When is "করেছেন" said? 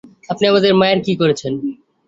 1.21-1.53